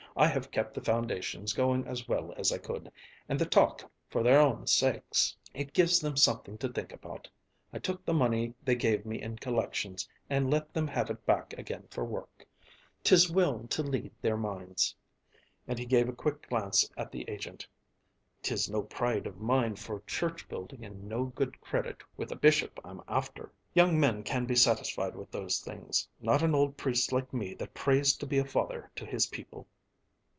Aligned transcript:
"I 0.13 0.27
have 0.27 0.51
kept 0.51 0.73
the 0.73 0.81
foundations 0.81 1.53
going 1.53 1.87
as 1.87 2.05
well 2.05 2.33
as 2.35 2.51
I 2.51 2.57
could, 2.57 2.91
and 3.29 3.39
the 3.39 3.45
talk, 3.45 3.89
for 4.09 4.21
their 4.23 4.41
own 4.41 4.67
sakes. 4.67 5.37
It 5.53 5.71
gives 5.71 6.01
them 6.01 6.17
something 6.17 6.57
to 6.57 6.67
think 6.67 6.91
about. 6.91 7.29
I 7.71 7.79
took 7.79 8.03
the 8.03 8.13
money 8.13 8.53
they 8.61 8.75
gave 8.75 9.05
me 9.05 9.21
in 9.21 9.37
collections 9.37 10.09
and 10.29 10.51
let 10.51 10.73
them 10.73 10.85
have 10.89 11.09
it 11.09 11.25
back 11.25 11.53
again 11.57 11.87
for 11.89 12.03
work. 12.03 12.45
'Tis 13.05 13.31
well 13.31 13.65
to 13.69 13.83
lead 13.83 14.11
their 14.21 14.35
minds," 14.35 14.93
and 15.65 15.79
he 15.79 15.85
gave 15.85 16.09
a 16.09 16.13
quick 16.13 16.49
glance 16.49 16.89
at 16.97 17.09
the 17.13 17.23
agent. 17.29 17.65
"'Tis 18.43 18.69
no 18.69 18.83
pride 18.83 19.25
of 19.25 19.39
mine 19.39 19.77
for 19.77 20.01
church 20.01 20.45
building 20.49 20.83
and 20.83 21.05
no 21.07 21.23
good 21.23 21.61
credit 21.61 22.03
with 22.17 22.27
the 22.27 22.35
bishop 22.35 22.81
I'm 22.83 23.01
after. 23.07 23.49
Young 23.73 23.97
men 23.97 24.23
can 24.23 24.45
be 24.45 24.57
satisfied 24.57 25.15
with 25.15 25.31
those 25.31 25.61
things, 25.61 26.05
not 26.19 26.43
an 26.43 26.53
old 26.53 26.75
priest 26.75 27.13
like 27.13 27.33
me 27.33 27.53
that 27.53 27.73
prays 27.73 28.13
to 28.17 28.27
be 28.27 28.37
a 28.39 28.43
father 28.45 28.91
to 28.97 29.05
his 29.05 29.27
people." 29.27 29.67